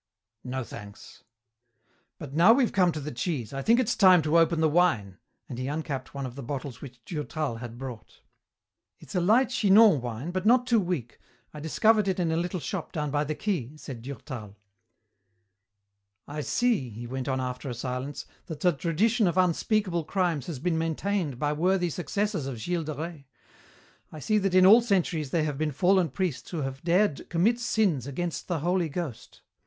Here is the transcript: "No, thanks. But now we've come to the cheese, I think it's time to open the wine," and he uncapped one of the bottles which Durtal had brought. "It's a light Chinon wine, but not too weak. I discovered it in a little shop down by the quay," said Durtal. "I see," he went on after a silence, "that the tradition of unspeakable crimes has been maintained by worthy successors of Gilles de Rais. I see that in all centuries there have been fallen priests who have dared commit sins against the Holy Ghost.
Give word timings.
"No, 0.43 0.63
thanks. 0.63 1.23
But 2.17 2.33
now 2.33 2.53
we've 2.53 2.71
come 2.73 2.91
to 2.91 2.99
the 2.99 3.11
cheese, 3.11 3.53
I 3.53 3.61
think 3.61 3.79
it's 3.79 3.95
time 3.95 4.23
to 4.23 4.39
open 4.39 4.59
the 4.59 4.67
wine," 4.67 5.19
and 5.47 5.59
he 5.59 5.67
uncapped 5.67 6.11
one 6.15 6.25
of 6.25 6.33
the 6.33 6.41
bottles 6.41 6.81
which 6.81 7.05
Durtal 7.05 7.57
had 7.57 7.77
brought. 7.77 8.21
"It's 8.97 9.13
a 9.13 9.21
light 9.21 9.51
Chinon 9.51 10.01
wine, 10.01 10.31
but 10.31 10.43
not 10.43 10.65
too 10.65 10.79
weak. 10.79 11.19
I 11.53 11.59
discovered 11.59 12.07
it 12.07 12.19
in 12.19 12.31
a 12.31 12.35
little 12.35 12.59
shop 12.59 12.91
down 12.91 13.11
by 13.11 13.23
the 13.23 13.35
quay," 13.35 13.77
said 13.77 14.01
Durtal. 14.01 14.55
"I 16.27 16.41
see," 16.41 16.89
he 16.89 17.05
went 17.05 17.27
on 17.27 17.39
after 17.39 17.69
a 17.69 17.75
silence, 17.75 18.25
"that 18.47 18.61
the 18.61 18.71
tradition 18.73 19.27
of 19.27 19.37
unspeakable 19.37 20.05
crimes 20.05 20.47
has 20.47 20.57
been 20.57 20.79
maintained 20.79 21.37
by 21.37 21.53
worthy 21.53 21.91
successors 21.91 22.47
of 22.47 22.57
Gilles 22.57 22.85
de 22.85 22.95
Rais. 22.95 23.23
I 24.11 24.17
see 24.17 24.39
that 24.39 24.55
in 24.55 24.65
all 24.65 24.81
centuries 24.81 25.29
there 25.29 25.43
have 25.43 25.59
been 25.59 25.71
fallen 25.71 26.09
priests 26.09 26.49
who 26.49 26.63
have 26.63 26.81
dared 26.83 27.29
commit 27.29 27.59
sins 27.59 28.07
against 28.07 28.47
the 28.47 28.61
Holy 28.61 28.89
Ghost. 28.89 29.43